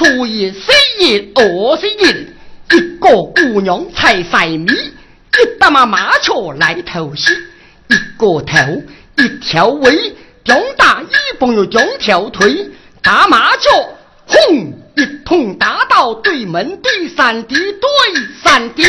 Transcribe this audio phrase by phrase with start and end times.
[0.00, 0.60] 初一十
[0.98, 7.30] 一二十一，一个姑娘才晒米，一大妈麻雀来偷袭，
[7.88, 8.82] 一个头
[9.18, 12.70] 一条尾，中大一蹦又中条腿，
[13.02, 13.68] 打麻雀
[14.24, 17.90] 轰一通打到对门对三弟对
[18.42, 18.82] 三弟，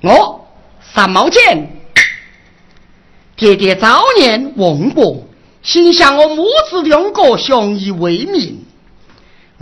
[0.00, 0.48] 我
[0.94, 1.68] 三毛钱。
[3.36, 5.28] 爹爹早年问过，
[5.62, 8.61] 心想我母子两个相依为命，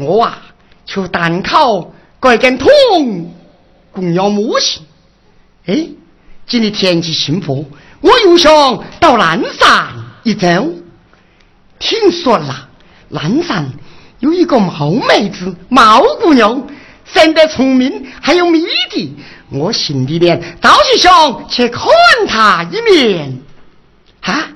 [0.01, 0.43] 我啊
[0.85, 2.69] 就单靠盖根桶
[3.93, 4.83] 供养母亲。
[5.67, 5.87] 哎，
[6.47, 8.51] 今天天气幸福，我又想
[8.99, 9.89] 到南山
[10.23, 10.49] 一走。
[11.79, 12.69] 听说了，
[13.09, 13.71] 南山
[14.21, 16.67] 有一个毛妹子、毛姑娘，
[17.05, 19.15] 生得聪明，还有谜底。
[19.51, 21.87] 我心里面倒是想去看
[22.27, 23.39] 她一面。
[24.23, 24.49] 啊！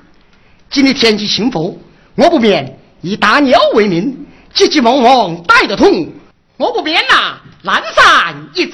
[0.69, 1.77] 今天天气晴风，
[2.15, 4.24] 我不免以打鸟为名，
[4.55, 6.09] 急急忙忙带得通，
[6.55, 8.65] 我不免呐，懒散一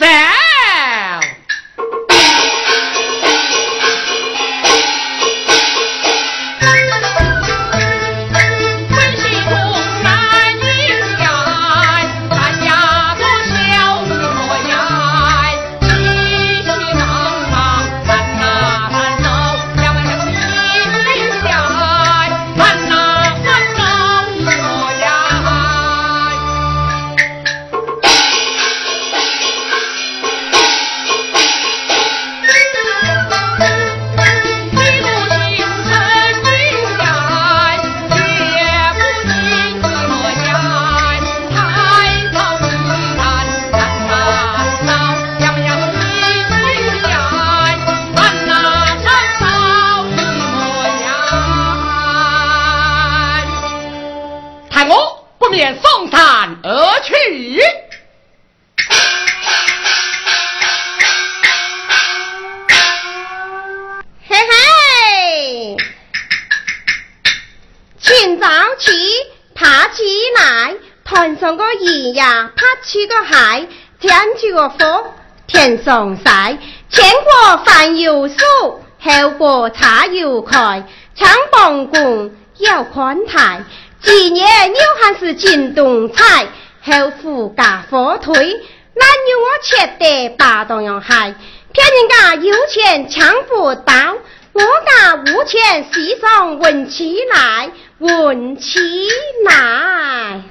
[72.21, 72.61] 走。
[72.83, 73.67] 起个海，
[73.99, 75.03] 天起个风，
[75.45, 76.57] 天上晒，
[76.89, 78.35] 前过饭又熟，
[78.99, 80.83] 后过茶又开，
[81.15, 83.63] 抢棒棍要宽台，
[84.01, 86.47] 今年牛还是进东彩，
[86.81, 91.35] 后夫嫁火腿，男女我切得八东洋海，
[91.71, 94.17] 骗人家有钱抢不到，
[94.53, 98.79] 我家无钱世上问起来，问起
[99.45, 100.41] 来，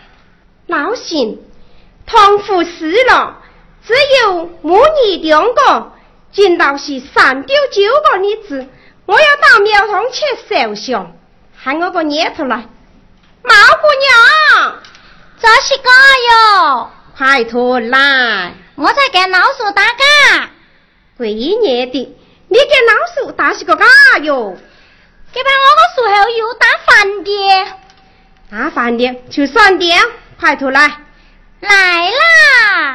[0.69, 1.41] 老信。
[2.10, 3.37] 同父死了，
[3.87, 3.94] 只
[4.25, 4.76] 有母
[5.06, 5.93] 女两个，
[6.32, 8.66] 今到是三丢九个日子，
[9.06, 11.16] 我要到庙堂去烧香，
[11.56, 12.66] 喊我个念出来。
[13.43, 14.81] 毛姑娘，
[15.41, 15.93] 这是干
[16.31, 16.91] 哟？
[17.16, 18.54] 快出来！
[18.75, 20.50] 我在给老鼠打嘎。
[21.16, 22.16] 鬼年的，
[22.48, 23.87] 你给老鼠打是个嘎
[24.22, 24.56] 哟？
[25.32, 27.31] 给把我个树后又打饭的。
[28.50, 29.94] 打饭的就算的，
[30.41, 31.04] 快出来！
[31.60, 31.69] 来
[32.10, 32.94] 啦！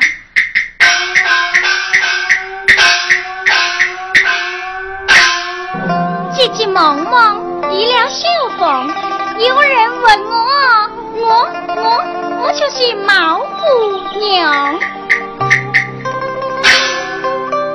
[6.34, 8.28] 急急忙忙离了绣
[8.58, 8.88] 房，
[9.38, 10.36] 有人问我，
[11.14, 12.04] 我我
[12.44, 14.80] 我就是毛姑娘。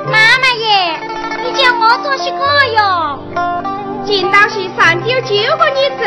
[0.07, 0.99] 妈妈耶，
[1.41, 2.43] 你叫我做些个
[2.75, 3.17] 哟？
[4.05, 6.03] 今到是三九九个日子，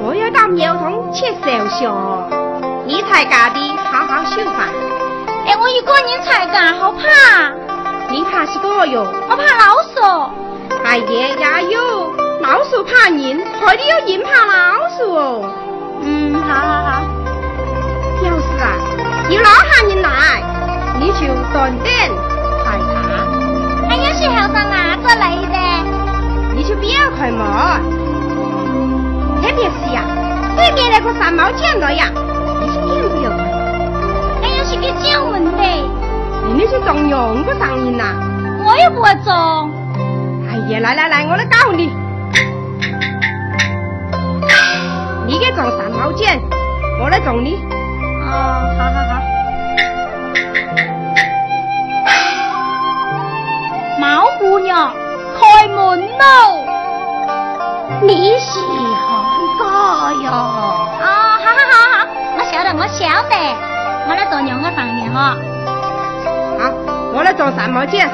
[0.00, 2.47] 我要到庙堂去烧香。
[2.88, 4.64] 你才干的，好好绣吧。
[5.46, 7.02] 哎，我一个人才干，好怕。
[8.08, 9.06] 你怕是个哟？
[9.28, 10.00] 我怕老鼠。
[10.86, 12.10] 哎呀呀哟，
[12.40, 15.50] 老鼠怕人，害得有人怕老鼠哦。
[16.00, 17.02] 嗯，好好好。
[18.24, 18.72] 要是啊，
[19.28, 20.42] 有老汉人来，
[20.98, 21.92] 你就断电
[22.64, 22.96] 害怕。
[23.86, 25.58] 还有时候上哪个来的，
[26.56, 27.38] 你就不要开门。
[29.42, 30.00] 特别是呀，
[30.56, 32.06] 对面那个三毛见了呀。
[35.10, 35.40] 要不要看？
[35.40, 35.50] 哎呀，是个讲文的。
[36.54, 38.02] 你去种用不上瘾呐？
[38.64, 39.70] 我也不会种。
[40.48, 41.90] 哎呀，来来来，我来教你。
[45.26, 46.40] 你给种三毛钱，
[47.00, 47.62] 我来种你。
[48.24, 48.32] 哦，
[48.78, 49.12] 好好好。
[54.00, 54.92] 毛姑娘，
[55.38, 56.64] 开门喽！
[58.02, 59.06] 你是何
[59.58, 59.64] 个
[60.22, 60.26] 哟？
[62.36, 62.86] 我晓得，我
[64.14, 65.36] 来做两个饭面哈。
[66.58, 66.70] 好，
[67.12, 68.08] 我来做三毛钱。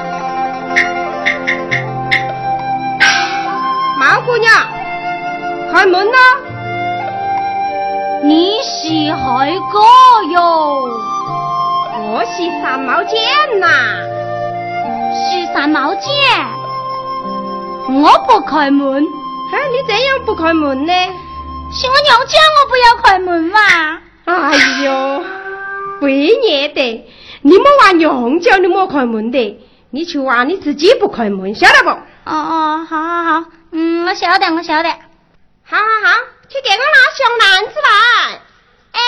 [3.98, 4.52] 毛姑娘，
[5.72, 6.18] 开门呐！
[8.22, 9.78] 你是海哥
[10.32, 10.88] 哟？
[11.96, 13.20] 我是三毛剑
[13.60, 13.66] 呐，
[15.14, 16.10] 是三毛剑。
[17.88, 19.04] 我不开门。
[19.52, 20.92] 哎，你怎样不开门呢？
[21.72, 23.58] 是我娘叫我不要开门嘛。
[24.26, 25.22] 哎呦，
[26.04, 27.04] 为孽的，
[27.42, 29.58] 你莫话娘叫你莫开门的，
[29.90, 31.90] 你就话你自己不开门，晓得不？
[31.90, 34.88] 哦哦，好好好，嗯，我晓得，我晓得。
[35.66, 36.18] 好好好，
[36.48, 37.88] 去给我拿小篮子来。
[38.92, 39.00] 哎。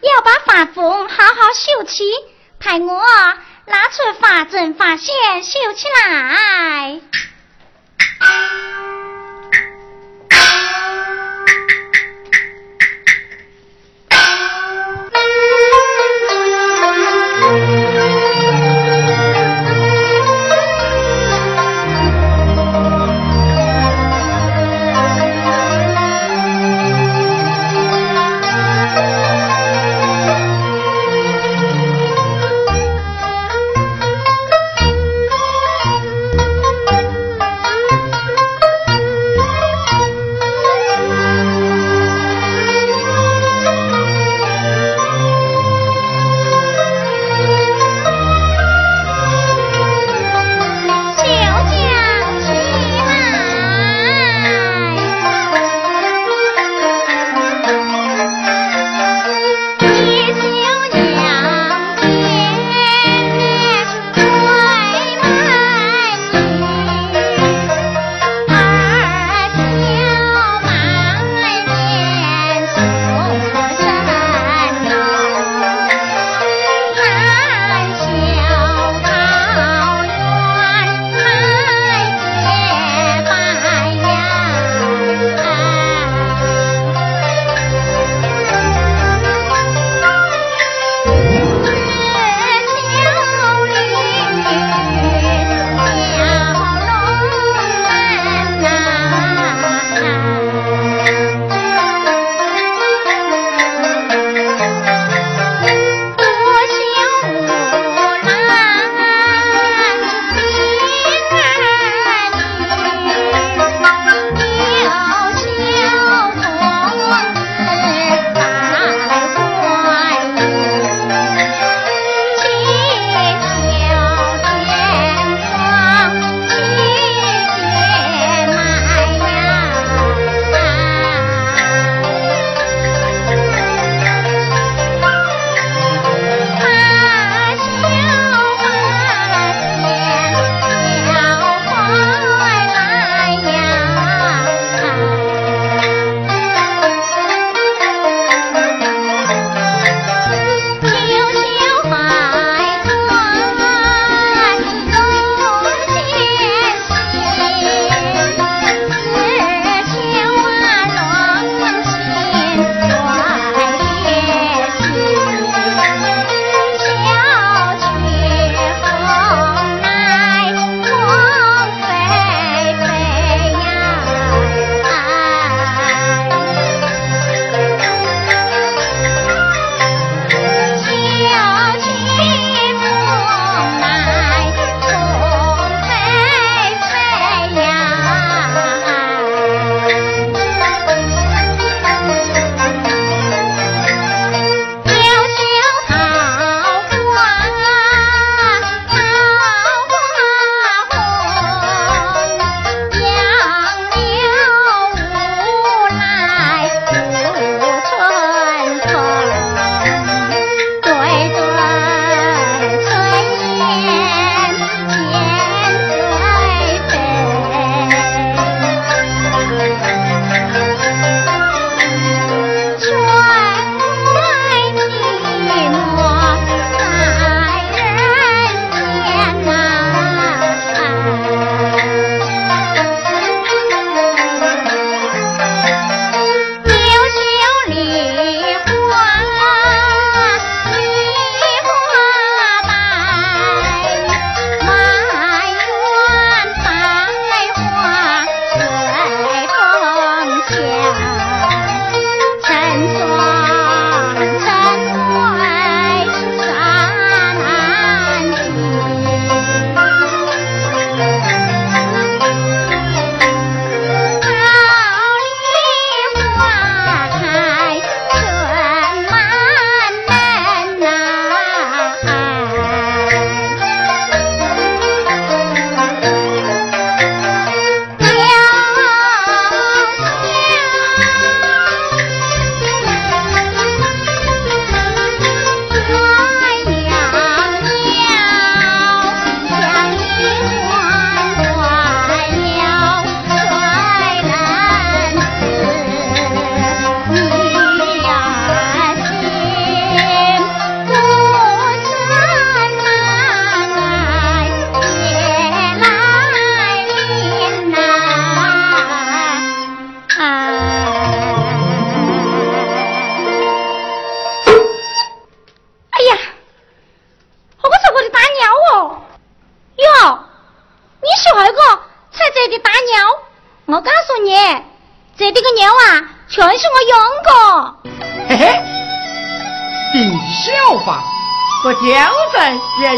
[0.00, 2.04] 要把发缝好好绣起，
[2.60, 3.02] 派我
[3.66, 7.00] 拿出发针发线绣起来。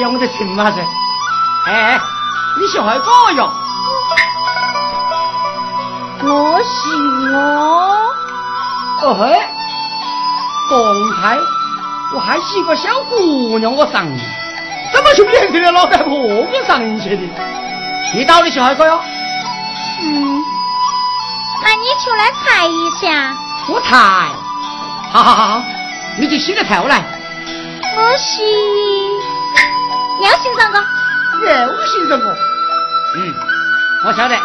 [0.00, 0.80] 在也用得起嘛噻？
[1.66, 2.00] 哎，
[2.58, 3.52] 你是害我哟？
[6.22, 7.36] 我是我。
[9.02, 9.40] 哦嘿，
[10.70, 10.78] 刚
[11.16, 11.38] 才
[12.14, 14.20] 我还是一个小姑娘，我上你，
[14.92, 17.22] 怎么就变成了老太婆我上去的？
[18.14, 19.00] 你到底是害个哟？
[20.00, 20.42] 嗯，
[21.62, 23.34] 那你出来猜一下。
[23.68, 23.96] 我猜，
[25.12, 25.62] 好好好，
[26.18, 27.04] 你就洗个头来。
[27.96, 28.42] 我是
[30.22, 30.78] 要姓张个？
[31.46, 32.36] 又姓张个？
[33.16, 33.34] 嗯，
[34.04, 34.36] 我晓得，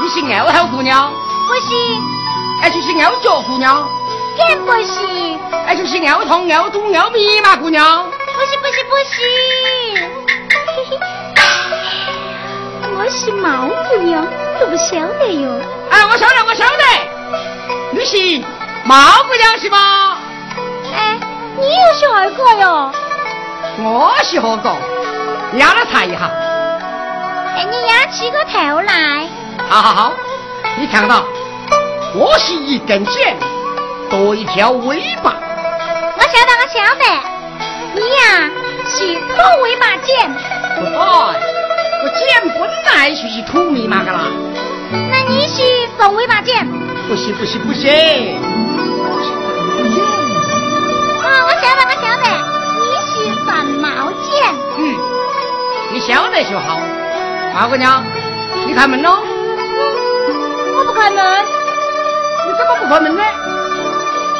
[0.00, 1.12] 你是二号姑娘。
[1.46, 1.60] 不是。
[2.62, 3.86] 那就是傲脚姑娘。
[4.38, 5.38] 更不是。
[5.66, 8.10] 那就是傲痛、傲肚、傲密嘛姑娘。
[8.10, 9.22] 不是不是不是。
[12.98, 14.26] 我是毛姑娘，
[14.58, 15.60] 都不晓得哟。
[15.90, 16.82] 哎，我晓得，我晓得。
[17.92, 18.16] 你是
[18.84, 20.16] 毛姑娘是吗？
[20.94, 21.18] 哎，
[21.58, 22.92] 你又是何个哟？
[23.78, 24.74] 我是何个？
[25.58, 26.30] 压来猜一下。
[27.56, 29.28] 哎，你压起个头来。
[29.68, 30.12] 好好好，
[30.78, 31.24] 你看到，
[32.14, 33.36] 我是一根线，
[34.10, 35.34] 多一条尾巴。
[36.16, 37.04] 我晓得，我晓得。
[37.94, 38.50] 你呀，
[38.88, 40.34] 是土尾巴剪。
[40.76, 40.84] 对。
[42.02, 42.60] 我剪本
[42.94, 44.20] 来就是土密码的啦。
[45.10, 45.62] 那你是
[45.98, 46.66] 凤尾巴剪？
[47.08, 48.45] 不是不是不是。
[53.64, 54.54] 毛剑。
[54.78, 54.94] 嗯，
[55.92, 56.80] 你晓得就好。
[57.54, 58.04] 马姑娘，
[58.66, 59.22] 你开门喽。
[60.74, 61.24] 我不开门。
[62.46, 63.22] 你怎么不开门呢？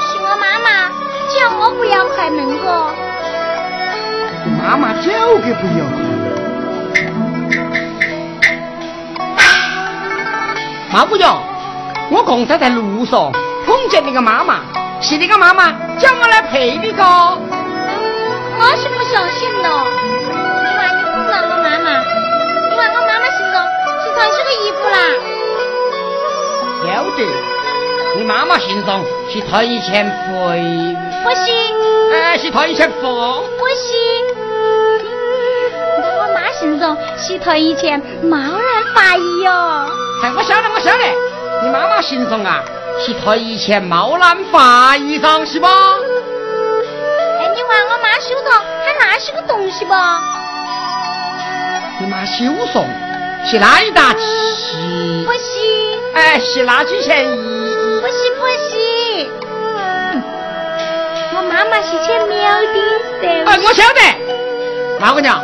[0.09, 0.89] 是我妈妈
[1.29, 2.67] 叫我不要开门个。
[4.63, 5.85] 妈妈叫个不要。
[10.93, 11.43] 马姑娘，
[12.11, 13.33] 我刚才在路上
[13.67, 14.61] 碰见那个妈妈，
[15.01, 17.03] 是那个妈妈叫我来陪你个。
[17.03, 19.73] 我是不相信的，因
[20.77, 21.89] 为你碰到我妈妈，
[22.71, 23.57] 因为我妈妈心中
[24.05, 24.95] 是穿是个衣服啦。
[26.85, 27.19] 晓得，
[28.19, 30.95] 你妈妈心中是她以前肥。
[31.25, 31.55] 不行。
[32.13, 33.01] 哎，是她以前肥。
[33.01, 33.97] 不行。
[36.19, 39.51] 我妈心中是她以前毛然发育哟。
[40.25, 41.05] 哎，我晓得，我晓得，
[41.63, 42.63] 你妈妈心中啊，
[43.01, 45.71] 是她以前冒蓝发一张是吧？
[47.41, 48.63] 哎，你问我妈手上
[49.01, 49.95] 还那是个东西不？
[51.99, 52.85] 你妈手上
[53.47, 54.21] 是那一沓钱？
[55.25, 55.39] 不是。
[56.15, 57.37] 哎，洗垃圾钱一？
[58.01, 59.29] 不是不是。
[61.35, 62.67] 我妈妈是钱苗的
[63.21, 63.27] 噻。
[63.47, 64.01] 哎，我晓得。
[65.01, 65.43] 马姑娘，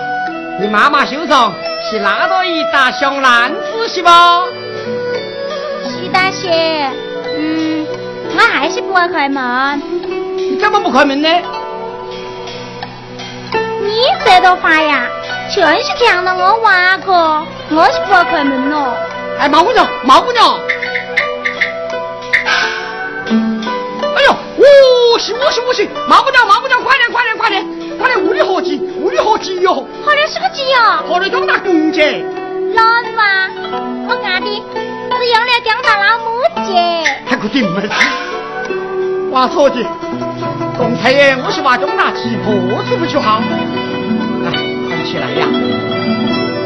[0.61, 1.55] 你妈妈手上
[1.91, 4.45] 是拿到一沓香兰子是吧？
[6.13, 6.91] 大些，
[7.37, 7.87] 嗯，
[8.35, 9.81] 我还是不爱开门。
[10.37, 11.29] 你怎么不开门呢？
[14.03, 15.07] 你这朵花呀，
[15.49, 17.13] 全是抢到我挖个，
[17.71, 18.97] 我是不爱开门咯。
[19.39, 20.59] 哎，毛姑娘，毛姑娘。
[24.17, 24.35] 哎呦，
[25.13, 27.65] 我是我是我是，毛姑娘毛姑娘，快点快点快点，
[27.97, 29.87] 快点屋里合鸡，屋里合鸡哟。
[30.05, 30.81] 好的是个鸡哟。
[31.09, 32.01] 好的多大公鸡？
[32.75, 33.49] 老子嘛，
[34.09, 34.63] 我干的。
[35.17, 36.75] 是养了两大老母鸡，
[37.25, 37.89] 还可顶么子？
[39.31, 39.77] 挖错的，
[40.77, 43.41] 刚才耶，我是挖中大鸡脖子不就好？
[45.13, 45.47] 起来呀，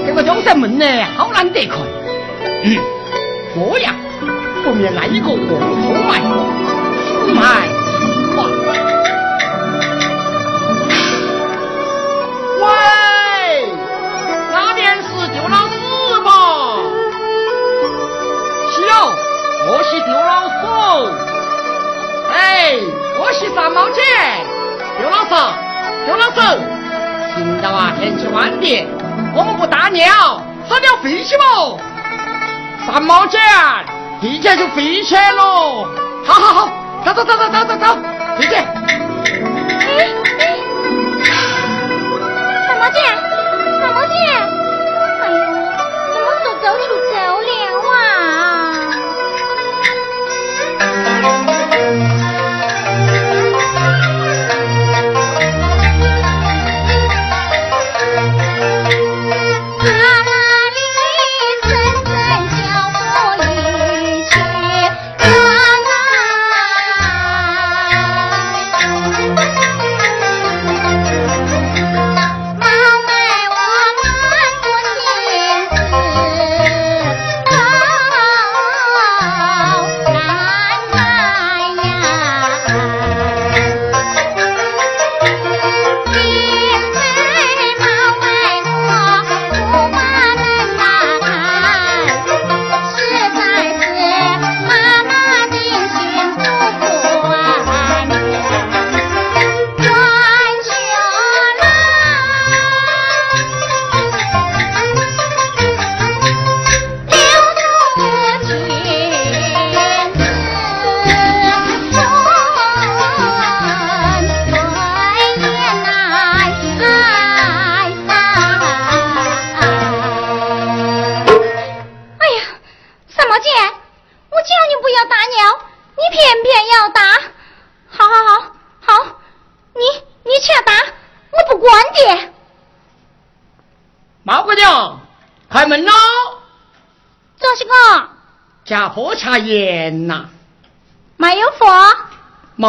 [0.07, 0.87] 这个中山门呢，
[1.17, 1.81] 好难得看。
[2.63, 2.79] 嗯，
[3.57, 3.93] 我呀，
[4.63, 5.59] 不免来一个黄土
[6.07, 6.23] 脉，
[7.27, 7.67] 四脉
[8.37, 8.47] 哇！
[12.63, 13.67] 喂，
[14.53, 15.75] 那边是丢老师
[16.23, 16.31] 吗？
[19.69, 20.55] 我是刘老师，
[22.33, 22.79] 哎，
[23.19, 24.01] 我是三毛姐，
[25.01, 25.31] 刘老师，
[26.07, 26.39] 刘老师，
[27.37, 27.93] 听到啊？
[28.01, 28.87] 天气晚点，
[29.35, 31.79] 我们不打鸟，早点飞去不？
[32.87, 33.39] 三毛姐，
[34.23, 35.43] 一天就飞起来了。
[36.25, 36.69] 好好好，
[37.05, 37.99] 走走走走走走走，
[38.39, 38.96] 飞去。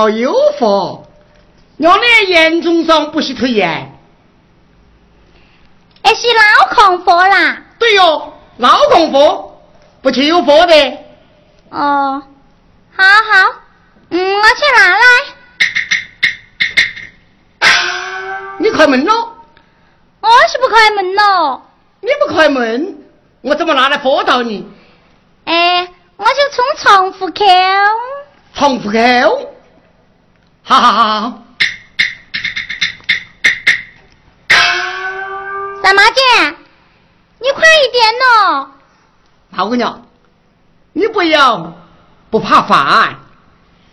[0.07, 1.05] 没有货，
[1.75, 3.91] 娘的严重上不许退盐，
[6.01, 7.63] 那是老空佛啦。
[7.77, 9.61] 对哟，老空佛，
[10.01, 10.73] 不去有佛的。
[11.71, 12.23] 哦，
[12.95, 13.53] 好好，
[14.09, 15.03] 嗯，我去拿来。
[18.59, 19.33] 你开门喽！
[20.21, 21.63] 我是不开门喽。
[21.99, 22.97] 你不开门，
[23.41, 24.65] 我怎么拿来佛到你？
[25.43, 27.43] 哎，我就从窗户口。
[28.53, 29.56] 窗户口，
[30.67, 31.43] 好好好好。
[35.81, 36.21] 三毛姐，
[37.39, 38.67] 你快一点喏。
[39.51, 40.05] 毛姑娘，
[40.91, 41.73] 你不要
[42.29, 43.17] 不怕烦。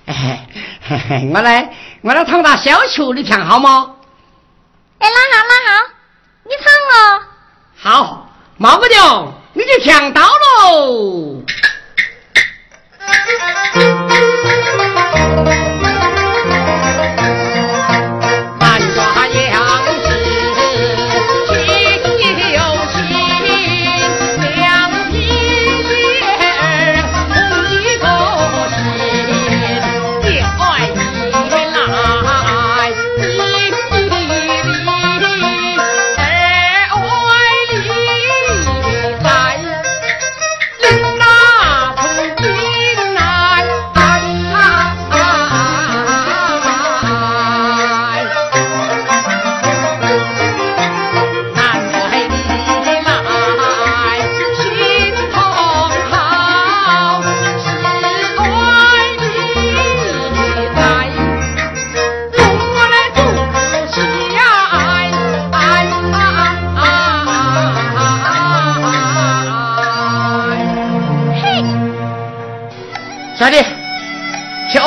[0.05, 0.41] 嘿
[0.83, 3.95] 嘿， 我来，我来唱那小曲，你唱好吗？
[4.99, 5.87] 哎，那好那好，
[6.43, 7.23] 你唱哦。
[7.77, 11.41] 好，毛姑娘，你就唱到喽。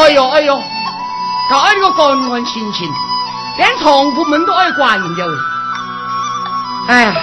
[0.07, 0.55] 哎呦哎呦，
[1.49, 2.89] 搞这个干干心情，
[3.57, 5.27] 连窗户门都爱关掉。
[6.87, 7.13] 哎呀，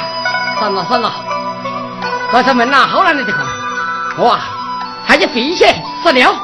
[0.58, 1.10] 算了算了，
[2.30, 3.38] 关上门呐，好难的这个，
[4.18, 4.40] 我啊，
[5.06, 5.64] 还是回去
[6.02, 6.36] 死了。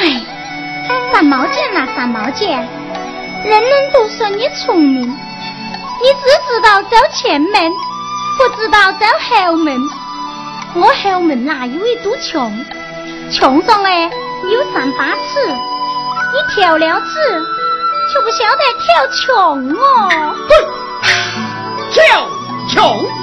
[0.00, 0.22] 哎，
[1.10, 2.68] 三毛钱呐，三毛钱，
[3.42, 7.72] 人人都说你聪明，你只知道走前门，
[8.36, 9.80] 不知道走后门。
[10.74, 12.52] 我后门呐有一堵墙？
[13.30, 14.10] 墙上哎
[14.50, 15.46] 有三把尺，
[16.32, 17.44] 你跳了尺，
[18.12, 19.28] 就不晓得跳墙
[19.76, 20.34] 哦。
[21.92, 22.28] 跳
[22.68, 23.19] 墙。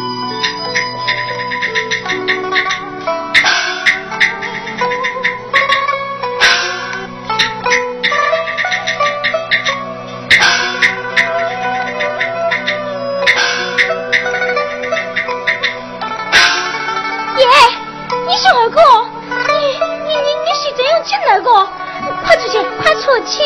[23.25, 23.43] 切！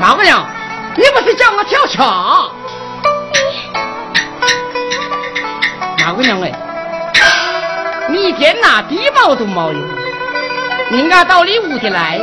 [0.00, 0.44] 马 姑娘，
[0.96, 2.50] 你不是叫我跳墙？
[6.04, 6.52] 马姑娘哎，
[8.08, 9.78] 你一天拿低毛都没有，
[10.90, 12.18] 人家到你屋里来，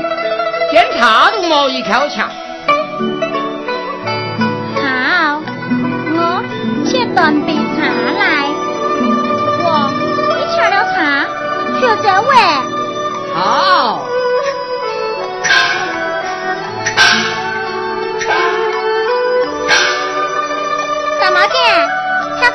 [0.71, 2.27] 检查都没一口抢。
[4.75, 5.41] 好，
[6.15, 6.43] 我
[6.85, 7.53] 去端杯
[11.81, 12.63] 就走哎。
[13.33, 14.07] 好。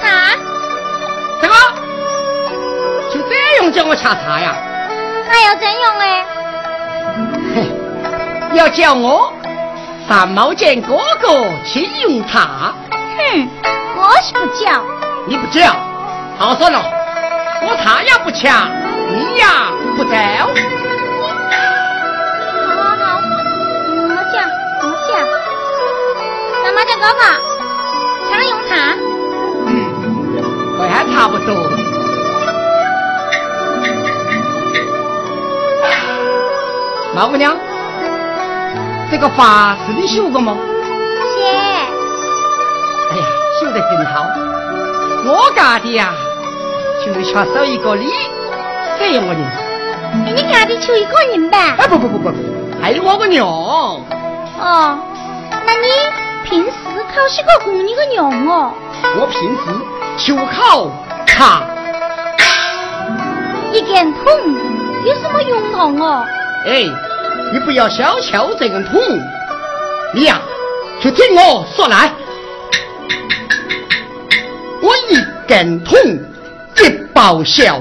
[0.01, 0.09] 茶，
[1.41, 1.55] 什么
[3.11, 4.55] 就这样叫我恰茶呀？
[5.29, 6.27] 那要怎样哎？
[7.55, 7.73] 嘿，
[8.55, 9.33] 要叫我
[10.09, 12.75] 三毛钱哥哥去用茶？
[12.91, 13.49] 哼，
[13.97, 14.83] 我是不叫。
[15.27, 15.75] 你不叫，
[16.39, 16.81] 好算了，
[17.63, 18.69] 我茶也不抢，
[19.17, 20.11] 你呀不走。
[22.67, 23.03] 好好好，
[23.97, 24.37] 我叫
[24.83, 25.11] 我叫，
[26.63, 27.21] 三毛钱哥哥，
[28.29, 28.71] 请用茶。
[29.69, 29.69] 嗯
[30.87, 31.49] 还差不多。
[37.15, 37.57] 毛姑娘，
[39.11, 40.59] 这个发是你绣的吗？
[41.33, 41.43] 是。
[43.13, 43.25] 哎呀，
[43.59, 44.27] 绣的真好。
[45.25, 46.13] 我家的呀，
[47.05, 48.13] 就缺少一个你
[48.99, 49.43] 这样的人。
[50.25, 51.57] 你家的就一个人呗？
[51.79, 52.33] 哎，不不不不，
[52.81, 53.47] 还有我个娘。
[53.47, 54.99] 哦，
[55.51, 55.89] 那你
[56.45, 56.73] 平时
[57.15, 58.73] 靠是个姑娘个娘哦。
[59.19, 59.61] 我平时。
[60.19, 60.91] 就靠
[61.27, 61.61] 茶，
[63.71, 64.25] 一根桶
[65.05, 66.25] 有什么用途哦？
[66.65, 66.87] 哎，
[67.53, 68.99] 你不要小瞧这根桶，
[70.15, 70.41] 你呀，
[71.03, 72.11] 就听我说来。
[74.81, 75.99] 我一根桶
[76.79, 77.79] 一报销，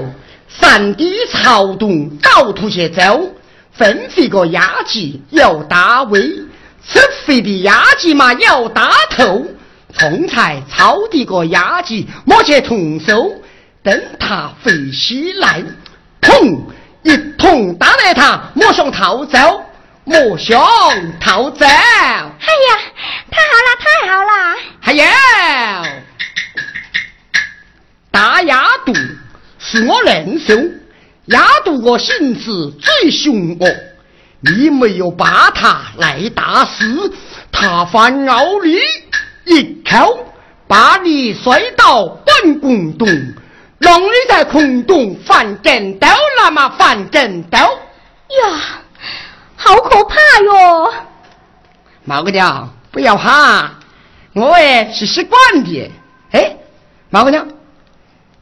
[0.60, 3.34] 三地草东到处去走，
[3.72, 6.20] 分肥个压鸡要大胃，
[6.86, 9.46] 吃肥的压鸡嘛要大头，
[9.96, 13.34] 种菜草地个压鸡莫去同收，
[13.82, 15.62] 等它肥起来，
[16.20, 16.60] 砰
[17.02, 19.38] 一桶打来它莫想逃走，
[20.04, 20.58] 莫想
[21.20, 21.64] 逃走。
[21.66, 22.78] 哎呀，
[23.30, 24.56] 太好了，太好了！
[24.80, 25.04] 还有。
[28.10, 28.92] 大丫头
[29.68, 30.70] 是我认兄，
[31.24, 33.66] 丫头个性子最凶恶，
[34.40, 37.12] 你没有把他来打死，
[37.50, 38.76] 他反咬你，
[39.52, 40.24] 一口
[40.68, 43.08] 把你摔到半空中，
[43.80, 46.06] 让你在空中翻跟斗，
[46.38, 48.60] 那么翻跟斗呀，
[49.56, 50.92] 好可怕哟！
[52.04, 53.68] 毛姑娘，不要怕，
[54.32, 55.90] 我哎是习惯的。
[56.30, 56.56] 哎，
[57.10, 57.48] 毛姑娘。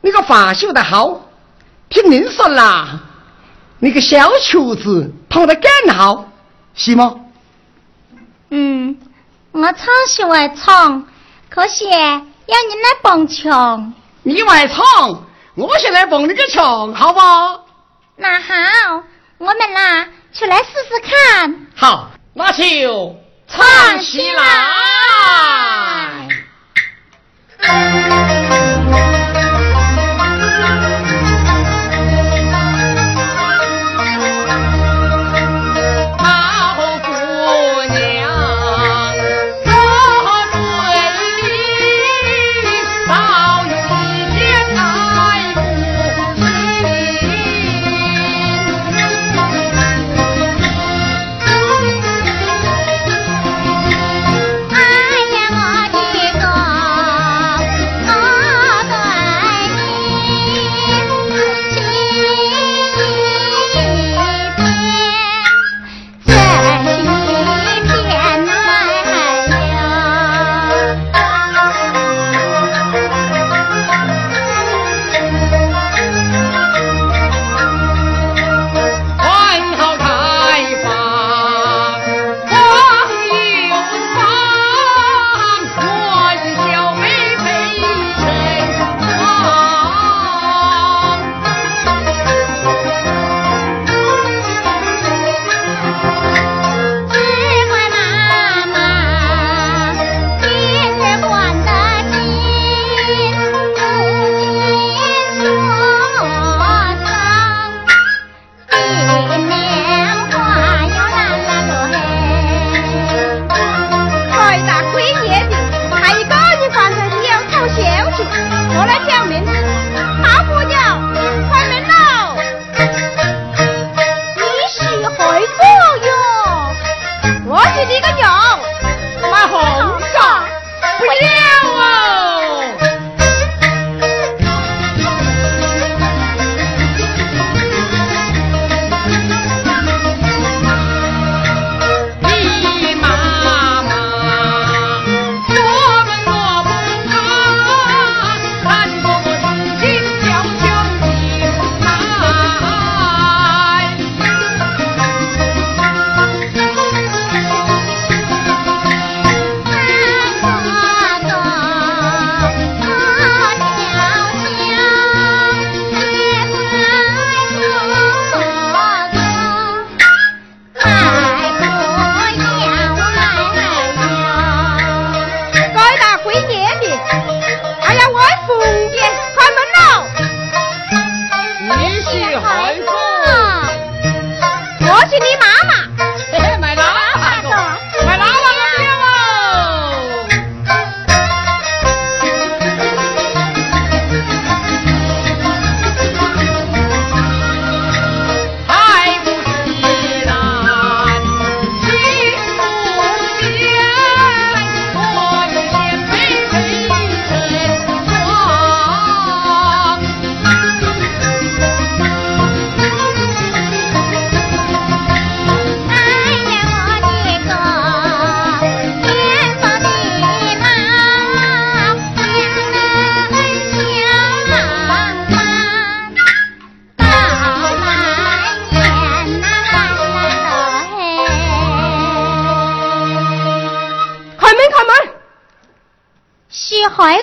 [0.04, 1.18] 你个发绣的好，
[1.88, 3.00] 听您说啦，
[3.78, 6.30] 那个小球子捧得更好，
[6.74, 7.20] 是吗？
[8.50, 8.98] 嗯，
[9.52, 11.06] 我唱是会唱，
[11.48, 12.04] 可是要你
[12.44, 13.94] 来捧场。
[14.22, 17.20] 你会唱，我先来捧你个场，好不？
[18.16, 19.02] 那好，
[19.38, 21.66] 我们啦，出来试试看。
[21.74, 23.16] 好，那就
[23.48, 24.44] 唱起来。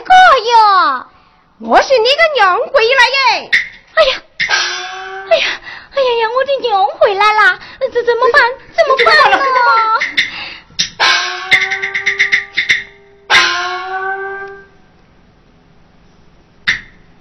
[0.01, 0.13] 快过
[0.49, 1.05] 哟！
[1.59, 3.51] 我是你个娘回来耶！
[3.93, 4.21] 哎呀，
[5.29, 5.45] 哎呀，
[5.91, 6.29] 哎呀呀！
[6.35, 7.59] 我的娘回来了，
[7.93, 8.41] 这怎么办？
[8.75, 9.37] 怎么办呢？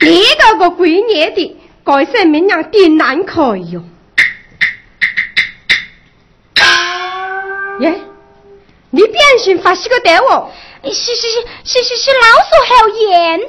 [0.01, 3.83] 你这个鬼孽的，该生命娘顶难看哟！
[7.81, 8.01] 耶，
[8.90, 10.51] 你变性发些个对哦？
[10.83, 11.29] 是是是
[11.64, 13.40] 是是是，老鼠好严。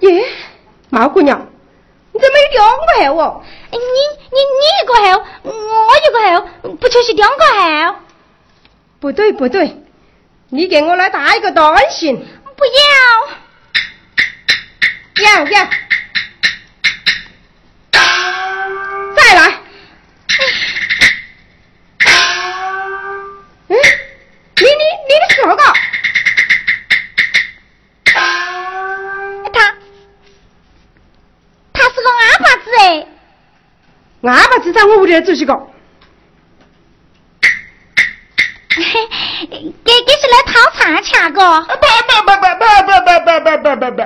[0.00, 0.24] 耶，
[0.90, 1.46] 毛姑娘，
[2.12, 3.42] 你怎么有两个号哦？
[3.70, 3.84] 你你
[4.32, 5.50] 你一个号，我
[5.98, 8.00] 一个号，不就是两个号？
[8.98, 9.76] 不对不对，
[10.50, 12.16] 你给我来打一个短信。
[12.56, 12.72] 不要。
[15.24, 15.68] 要要。
[35.02, 35.52] 我屋里做些个，
[38.68, 38.82] 给
[39.82, 41.40] 给是来讨茶吃个？
[41.62, 41.76] 不不
[42.22, 44.00] 不不不不不不不不不，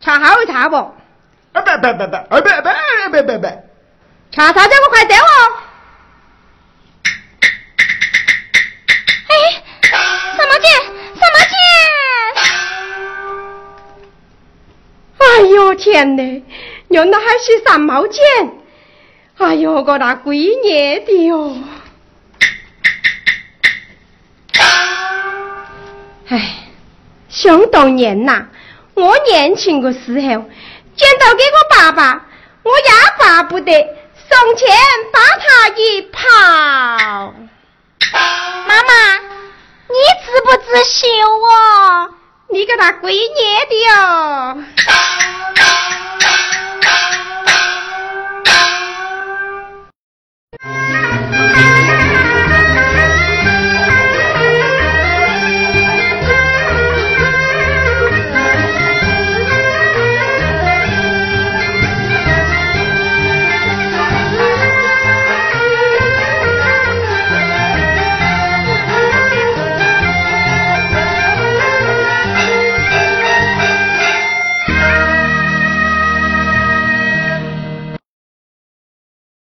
[0.00, 0.76] 茶好茶不？
[0.76, 0.94] 啊
[1.52, 2.46] 不不不不，啊不不
[3.10, 3.46] 不不不，
[4.30, 5.24] 茶茶叫我快点哦！
[9.26, 9.34] 哎，
[10.36, 10.70] 三毛钱，
[11.18, 11.58] 三毛钱！
[15.18, 16.44] 哎呦天哪！
[16.90, 18.22] 原来还是三毛钱！
[19.38, 21.56] 哎呦，个那鬼孽的哟！
[26.28, 26.66] 哎，
[27.28, 28.48] 想当年呐，
[28.94, 30.28] 我年轻的时候
[30.96, 32.26] 见到给我爸爸，
[32.64, 32.84] 我也
[33.18, 34.68] 巴不得上前
[35.12, 36.20] 把他一跑。
[38.66, 39.18] 妈妈，
[39.86, 42.10] 你知不知羞哦？
[42.50, 44.64] 你个那鬼孽的哟！